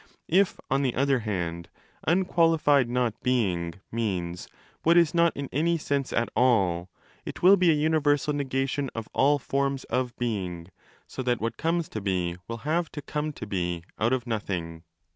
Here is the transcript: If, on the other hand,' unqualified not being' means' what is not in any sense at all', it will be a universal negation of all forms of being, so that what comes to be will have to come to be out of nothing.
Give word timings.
If, 0.33 0.59
on 0.67 0.81
the 0.81 0.95
other 0.95 1.19
hand,' 1.19 1.69
unqualified 2.07 2.89
not 2.89 3.21
being' 3.21 3.75
means' 3.91 4.47
what 4.81 4.97
is 4.97 5.13
not 5.13 5.31
in 5.37 5.47
any 5.51 5.77
sense 5.77 6.11
at 6.11 6.27
all', 6.35 6.89
it 7.23 7.43
will 7.43 7.55
be 7.55 7.69
a 7.69 7.75
universal 7.75 8.33
negation 8.33 8.89
of 8.95 9.07
all 9.13 9.37
forms 9.37 9.83
of 9.91 10.17
being, 10.17 10.69
so 11.05 11.21
that 11.21 11.39
what 11.39 11.55
comes 11.55 11.87
to 11.89 12.01
be 12.01 12.37
will 12.47 12.61
have 12.65 12.91
to 12.93 13.01
come 13.03 13.31
to 13.33 13.45
be 13.45 13.83
out 13.99 14.11
of 14.11 14.25
nothing. 14.25 14.81